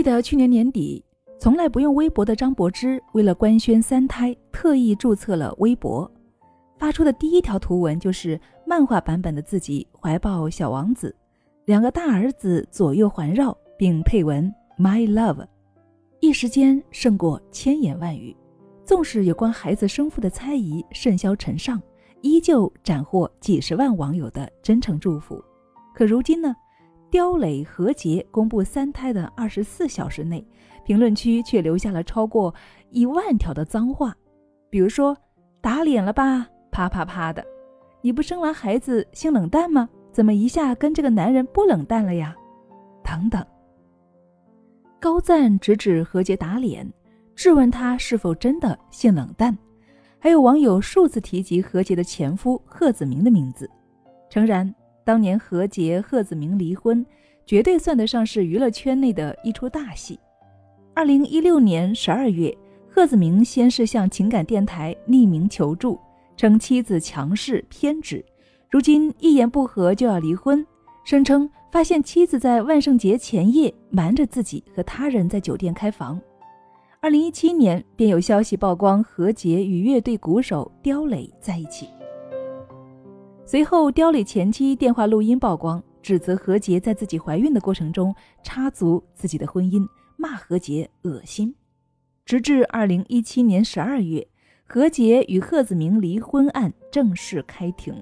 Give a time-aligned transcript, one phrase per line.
[0.00, 1.04] 记得去年年底，
[1.38, 6.10] 从来不用微博的张柏芝，为了官宣三胎，特意注册了微博，
[6.78, 11.14] 发出的第一条图文就是漫画版本的自己怀抱小王子，
[11.66, 15.46] 两个大儿子左右环绕，并配文 “My Love”，
[16.20, 18.34] 一时间胜过千言万语。
[18.82, 21.78] 纵使有关孩子生父的猜疑甚嚣尘上，
[22.22, 25.44] 依旧斩获几十万网友的真诚祝福。
[25.94, 26.56] 可如今呢？
[27.10, 30.46] 刁磊何洁公布三胎的二十四小时内，
[30.84, 32.54] 评论区却留下了超过
[32.90, 34.14] 一万条的脏话，
[34.70, 35.16] 比如说
[35.60, 37.44] “打脸了吧，啪啪啪的
[38.00, 39.88] ”，“你不生完孩子性冷淡吗？
[40.12, 42.34] 怎么一下跟这个男人不冷淡了呀？”
[43.02, 43.44] 等等，
[45.00, 46.88] 高赞直指何洁打脸，
[47.34, 49.56] 质问他是否真的性冷淡，
[50.20, 53.68] 还有网友数次提及何洁的前夫贺子明的名字，
[54.28, 54.72] 诚然。
[55.10, 57.04] 当年何洁、贺子明离婚，
[57.44, 60.16] 绝对算得上是娱乐圈内的一出大戏。
[60.94, 62.56] 二零一六年十二月，
[62.88, 65.98] 贺子明先是向情感电台匿名求助，
[66.36, 68.24] 称妻子强势偏执，
[68.70, 70.64] 如今一言不合就要离婚，
[71.02, 76.20] 声称发现妻子在万圣节前夜瞒着自己和他人在酒店开房。
[77.00, 81.88] 二零一七年，便有消息曝光何洁与乐队鼓手刁磊在一起。
[83.50, 89.84] 随后，刁磊前妻电话录音曝光，指责何洁在自己怀孕的过程中插足自己的婚姻，
[90.16, 91.52] 骂何洁恶心。
[92.24, 94.24] 直至二零一七年十二月，
[94.64, 97.92] 何洁与贺子明离婚案正式开庭。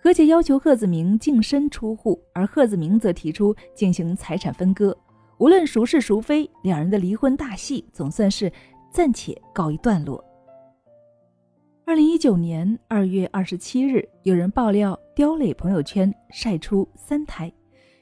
[0.00, 4.96] 何洁要求贺子明净身出户，而贺子明则提出进行财产分割。
[5.38, 8.52] 无论孰是孰非，两人的离婚大戏总算是
[8.88, 10.24] 暂且告一段落。
[11.88, 17.50] 二零一九年二月二十七日，有人爆料刁磊朋友圈晒出三胎，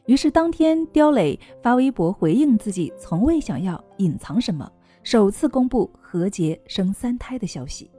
[0.06, 4.66] 于是当天刁磊发微博回应自己从未想要隐藏什么，
[5.02, 7.90] 首次公布何洁生三胎的消息。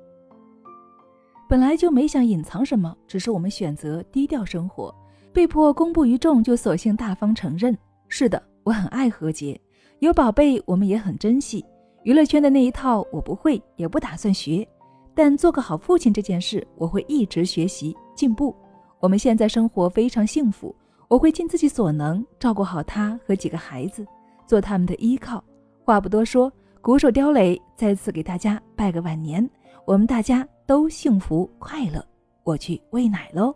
[1.48, 4.92] 本来就没想隐藏什么，只是我们选择低调生活，
[5.32, 7.78] 被迫公布于众，就索性大方承认。
[8.08, 9.62] 是的，我很爱何洁，
[10.00, 11.64] 有宝贝我们也很珍惜。
[12.06, 14.68] 娱乐圈的那一套我不会，也不打算学。
[15.16, 18.54] 但做个好父亲这件事，我会一直学习进步。
[19.00, 20.76] 我们现在生活非常幸福，
[21.08, 24.06] 我会尽自己所能照顾好他和几个孩子，
[24.46, 25.42] 做他们的依靠。
[25.86, 29.50] 话不多说，鼓手刁磊再次给大家拜个晚年，
[29.86, 32.06] 我们大家都幸福快乐。
[32.44, 33.56] 我去喂奶喽。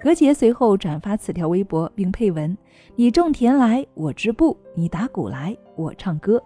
[0.00, 2.56] 何洁随后转发此条微博，并配文
[2.94, 6.40] ：“你种田来，我织布；你打鼓来，我唱歌。”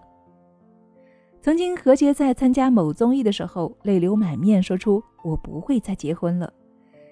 [1.43, 6.53] 曾经，何洁在参加某综艺的时候，泪流满面，说出“我不会再结婚了”，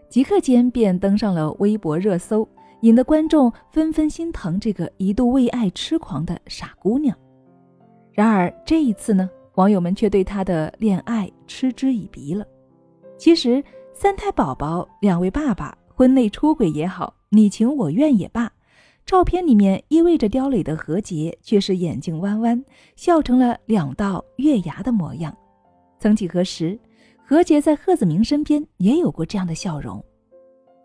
[0.09, 2.49] 即刻间便登上了微博热搜，
[2.83, 7.13] 引得观众纷纷心疼这个一度为爱痴狂的傻姑娘。
[8.13, 12.47] 然而这一次呢，网友们却对她的恋爱嗤之以鼻了。
[13.19, 13.61] 其实，
[13.93, 18.49] 三胎宝宝，两位爸爸，婚内出轨也好，你情我愿也罢。
[19.11, 25.37] 照片里面依偎着刁磊的何洁，却是眼睛弯弯，笑成了两道月牙的模样。
[25.99, 26.79] 曾几何时，
[27.27, 30.01] 何洁在贺子明身边也有过这样的笑容。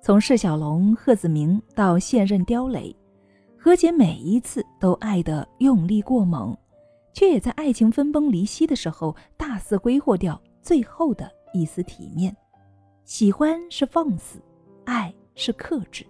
[0.01, 2.95] 从释小龙、贺子明到现任刁磊，
[3.55, 6.57] 何洁每一次都爱得用力过猛，
[7.13, 12.35] 却也在爱情分崩离析的时候大肆挥霍掉最后的一丝体面。
[13.03, 14.41] 喜欢是放肆，
[14.83, 16.03] 爱是克制。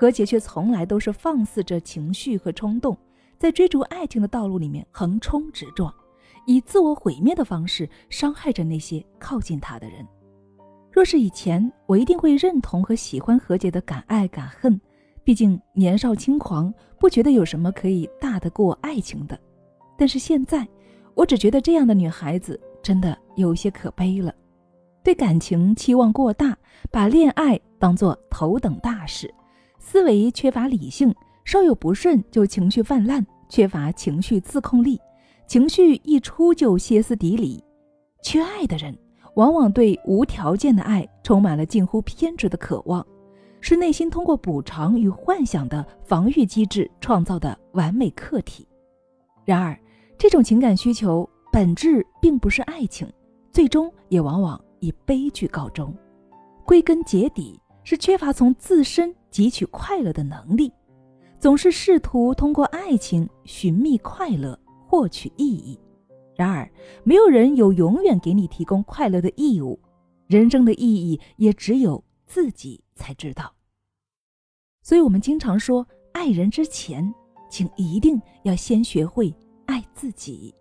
[0.00, 2.96] 何洁却从来都是放肆着情绪和冲动，
[3.36, 5.92] 在追逐爱情的道路里面横冲直撞，
[6.46, 10.06] 以自我毁灭的方式伤害着那些靠近他的人。
[10.92, 14.80] 若是以前，我一定会认同和喜欢何洁的敢爱敢恨，
[15.24, 19.36] 毕竟年少轻狂，不觉得有什么可以大得过爱情的。
[19.96, 20.64] 但是现在，
[21.14, 24.32] 我只觉得这样的女孩子真的有些可悲了，
[25.02, 26.56] 对感情期望过大，
[26.88, 29.28] 把恋爱当作头等大事。
[29.90, 31.14] 思维缺乏理性，
[31.46, 35.00] 稍有不慎就情绪泛滥，缺乏情绪自控力，
[35.46, 37.64] 情绪一出就歇斯底里。
[38.22, 38.94] 缺爱的人
[39.36, 43.02] 往往对无条件的爱充满了近乎偏执的渴望，
[43.62, 48.68] 是内心通过补偿与幻想的防御机制创造的完美客体。
[49.46, 49.74] 然而，
[50.18, 53.10] 这种情感需求本质并不是爱情，
[53.50, 55.96] 最终也往往以悲剧告终。
[56.66, 57.58] 归根结底，
[57.88, 59.14] 是缺乏从自身。
[59.30, 60.70] 汲取快乐的能力，
[61.38, 65.78] 总是试图通过爱情寻觅快乐、获取意义。
[66.34, 66.70] 然而，
[67.02, 69.78] 没有人有永远给你提供快乐的义务，
[70.26, 73.54] 人生的意义也只有自己才知道。
[74.82, 77.10] 所以，我们经常说，爱人之前，
[77.48, 79.32] 请一定要先学会
[79.66, 80.54] 爱自己。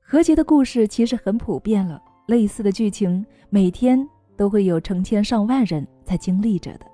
[0.00, 6.86] 何洁的故事其实很普遍了，类似的剧情每天都会有成千上万人在经历着的。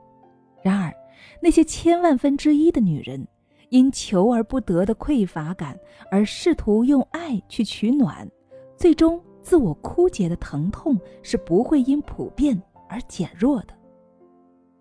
[0.62, 0.94] 然而，
[1.40, 3.26] 那些千万分之一的女人，
[3.70, 5.78] 因求而不得的匮乏感
[6.10, 8.28] 而试图用爱去取暖，
[8.76, 13.74] 最终自我枯竭的疼痛是不会因普遍而减弱的。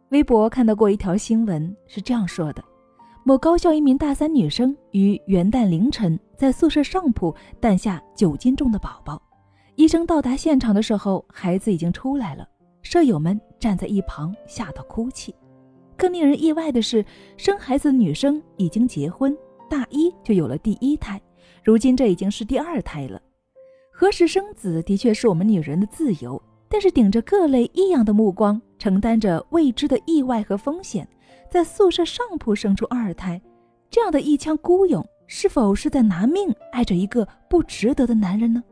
[0.10, 2.64] 微博看到过一条新闻，是这样说的：
[3.24, 9.22] 某高校一名大三女生于元旦凌晨在宿舍上铺诞下九斤重的宝宝，
[9.76, 12.48] 医生到达现场的时候，孩子已经出来了，
[12.82, 15.34] 舍友们站在一旁吓到哭泣。
[15.96, 17.04] 更令人意外的是，
[17.38, 19.36] 生孩子的女生已经结婚，
[19.70, 21.20] 大一就有了第一胎，
[21.64, 23.22] 如今这已经是第二胎了。
[23.92, 26.40] 何时生子的确是我们女人的自由，
[26.70, 31.08] 但是顶着各类异样的目光，承担着未知的意外和风险，
[31.50, 33.42] 在宿舍上铺生出二胎，
[33.90, 38.64] 这样的一腔孤勇，是否是在拿命爱着一个不值得的男人呢？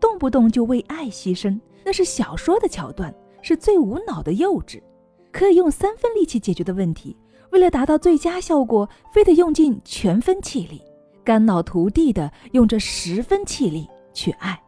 [0.00, 3.14] 动不动就为爱牺牲，那是小说的桥段，
[3.46, 4.82] 是最无脑的幼稚。
[5.30, 7.16] 可以用三分力气解决的问题，
[7.52, 10.82] 为了达到最佳效果，非得用尽全分气力，
[11.22, 14.60] 肝脑涂地的用这十分气力去爱。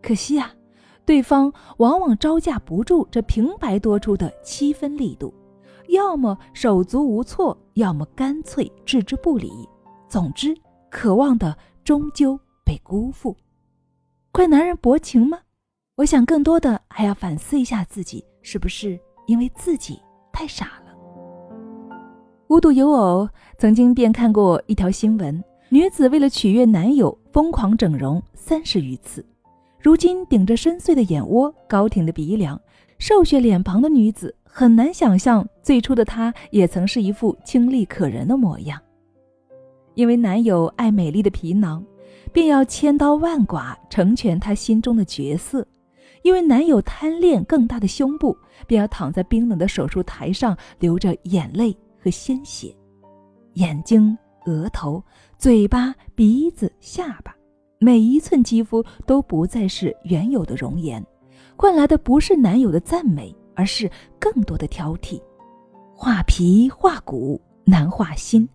[0.00, 0.54] 可惜啊，
[1.04, 5.34] 对方往往招架不住这平白多出的七分力度，
[5.88, 9.50] 要么手足无措，要么干脆置之不理。
[10.08, 10.54] 总之，
[10.90, 13.34] 渴望的终究被辜负。
[14.30, 15.40] 怪男人薄情吗？
[16.00, 18.98] 我想更多的还要反思一下自己，是不是？
[19.26, 20.00] 因为自己
[20.32, 20.96] 太傻了。
[22.48, 29.22] 无独有偶，曾经便看过一条新闻：女子为了取悦男友，疯狂整容三十余次。
[29.78, 32.58] 如今顶着深邃的眼窝、高挺的鼻梁、
[32.98, 38.80] 瘦削脸庞的女子，很难想象最初的她也曾是一副清丽可人的模样。
[39.92, 41.84] 因为男友爱美丽的皮囊，
[42.32, 45.66] 便要千刀万剐成全她心中的角色。
[46.22, 48.36] 因为男友贪恋更大的胸部，
[48.66, 52.74] 便要躺在冰冷的手术台上流着眼泪和鲜血，
[53.54, 55.02] 眼睛、额头、
[55.38, 57.34] 嘴巴、鼻子、下巴，
[57.78, 61.04] 每一寸肌肤都不再是原有的容颜，
[61.56, 65.20] 换来的不是男友的赞美，而是更多的挑剔。
[65.94, 68.48] 画皮画骨难画心，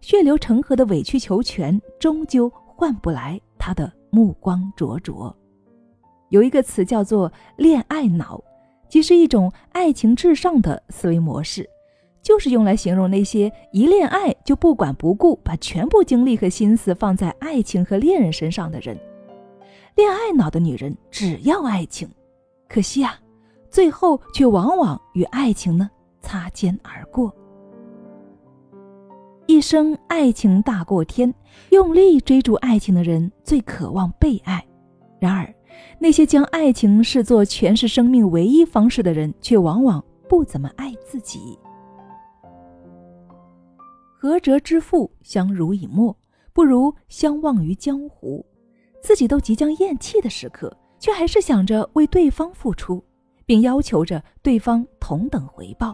[0.00, 5.36] 血流成河的委曲求全，终究换不来他的目光灼灼。
[6.32, 8.42] 有一个词叫做“恋爱脑”，
[8.88, 11.68] 即是一种爱情至上的思维模式，
[12.22, 18.98] 就是用来形容那些一恋爱就不管不顾，把全部精力和心思放在爱情和恋人身上的人。
[19.94, 22.08] 恋爱脑的女人只要爱情，
[22.66, 23.20] 可惜啊，
[23.68, 25.90] 最后却往往与爱情呢
[26.22, 27.30] 擦肩而过。
[29.46, 31.34] 一生爱情大过天，
[31.68, 34.66] 用力追逐爱情的人最渴望被爱，
[35.20, 35.54] 然而。
[35.98, 41.58] 那些将爱情视作诠释生命唯一方式的人，却往往不怎么爱自己。
[44.14, 46.16] 何辙之父，相濡以沫，
[46.52, 48.44] 不如相忘于江湖。
[49.00, 53.02] 自己都即将咽气的时刻，却还是想着为对方付出，
[53.44, 55.92] 并要求着对方同等回报，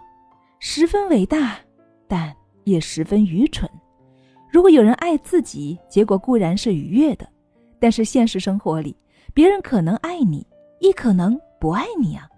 [0.59, 1.57] 十分伟大，
[2.07, 3.69] 但也十分愚蠢。
[4.51, 7.27] 如果有人爱自己，结果固然是愉悦的，
[7.81, 8.95] 但是现实生活里。
[9.39, 10.45] 别人可能爱你，
[10.81, 12.29] 亦可能不爱你啊。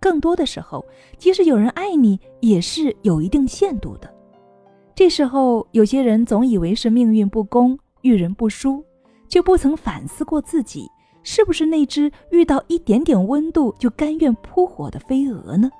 [0.00, 0.82] 更多的时候，
[1.18, 4.10] 即使有人爱你，也是有一定限度的。
[4.94, 8.82] 这时候，有些人总以为是命运不公、遇人不淑，
[9.28, 10.90] 却不曾反思过自己
[11.22, 15.70] 是不是那只遇到一点点温度就甘愿扑火的飞蛾呢？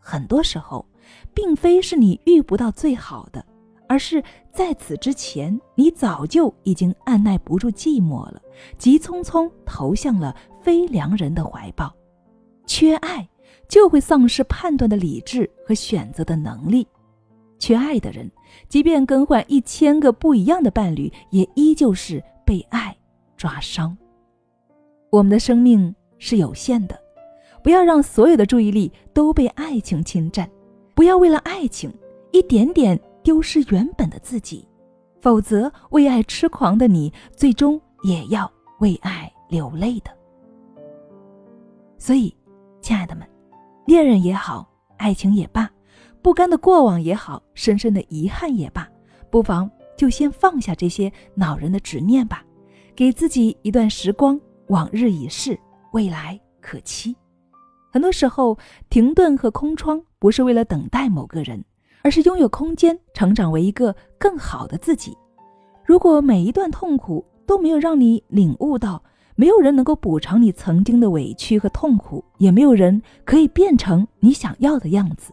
[0.00, 0.84] 很多时候，
[1.32, 3.46] 并非是你遇不到最好的。
[3.88, 4.22] 而是
[4.52, 8.40] 在此之前，你早就已经按耐不住寂寞了，
[8.78, 11.94] 急匆匆投向了非良人的怀抱。
[12.66, 13.28] 缺爱
[13.68, 16.86] 就会丧失判断的理智和选择的能力。
[17.58, 18.30] 缺爱的人，
[18.68, 22.96] 即便更换一千个不一样的伴侣，也依旧是被爱
[23.36, 23.96] 抓伤。
[25.10, 26.98] 我们的生命是有限的，
[27.62, 30.50] 不要让所有的注意力都被爱情侵占，
[30.94, 31.92] 不要为了爱情
[32.32, 32.98] 一点点。
[33.24, 34.68] 丢失原本的自己，
[35.20, 38.48] 否则为爱痴狂的你，最终也要
[38.80, 40.16] 为爱流泪的。
[41.98, 42.36] 所以，
[42.82, 43.26] 亲爱的们，
[43.86, 45.68] 恋人也好，爱情也罢，
[46.20, 48.86] 不甘的过往也好，深深的遗憾也罢，
[49.30, 52.44] 不妨就先放下这些恼人的执念吧，
[52.94, 54.38] 给自己一段时光，
[54.68, 55.58] 往日已逝，
[55.92, 57.16] 未来可期。
[57.90, 58.58] 很多时候，
[58.90, 61.64] 停顿和空窗不是为了等待某个人。
[62.04, 65.16] 而是拥有空间，成长为一个更好的自己。
[65.86, 69.02] 如果每一段痛苦都没有让你领悟到，
[69.36, 75.32] 没有人能够补偿你曾经的委屈和痛苦，也没有人可以变成你想要的样子，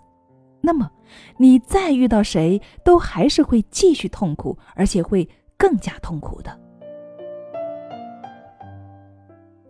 [0.62, 0.90] 那么
[1.36, 6.58] 你再遇到谁都还是会继续痛苦，而且会更加痛苦的。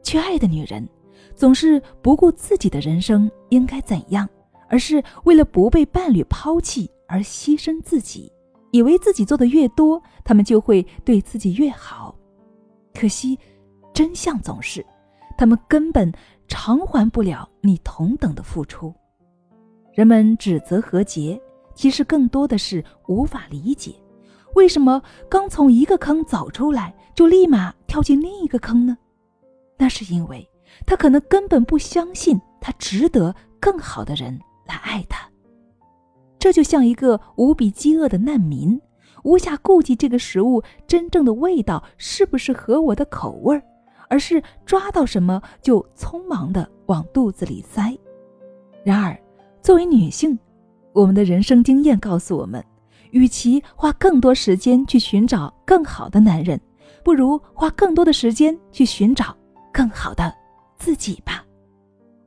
[0.04, 0.88] 缺爱的女人，
[1.34, 4.30] 总是不顾自己的人生应该怎样，
[4.72, 8.32] 而是为了不被伴侣抛弃而牺牲自己，
[8.72, 12.16] 以为自己做的越多，他们就会对自己越好。
[12.94, 13.38] 可惜。
[13.94, 14.84] 真相总是，
[15.38, 16.10] 他们根本
[16.48, 18.92] 偿还不了你同等的付出。
[19.94, 21.40] 人们指责和解，
[21.76, 23.94] 其实更多的是无法理解，
[24.56, 28.98] 为什么刚从一个坑走出来，就立马跳进另一个坑呢？
[29.78, 30.50] 那是因为
[30.86, 34.40] 他可能根本不相信他值得更好的人
[34.72, 35.30] 他爱他。
[36.40, 38.80] 这就像一个无比饥饿的难民，
[39.24, 43.62] 无暇顾及这个食物真正的味道是不是合我的口味儿。
[44.10, 47.98] 而是抓到什么就匆忙的往肚子里塞。
[48.84, 49.18] 然而，
[49.62, 50.38] 作为女性，
[50.92, 52.62] 我们的人生经验告诉我们，
[53.12, 56.60] 与其花更多时间去寻找更好的男人，
[57.06, 59.34] 不如花更多的时间去寻找
[59.72, 60.34] 更好的
[60.76, 61.46] 自己吧。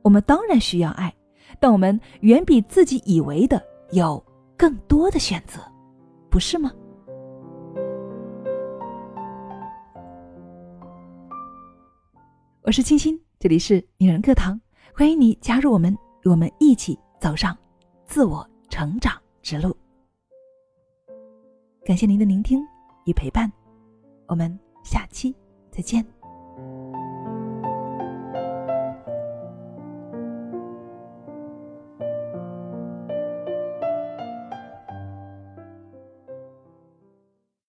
[0.01, 1.13] 我们当然需要爱，
[1.59, 4.23] 但我们远比自己以为的有
[4.57, 5.59] 更多的选择，
[6.29, 6.71] 不是吗？
[12.61, 14.59] 我是清新，这里是女人课堂，
[14.93, 17.55] 欢迎你加入我们，与我们一起走上
[18.05, 19.75] 自我成长之路。
[21.85, 22.59] 感谢您的聆听
[23.05, 23.51] 与陪伴，
[24.27, 25.35] 我们下期
[25.71, 26.14] 再见。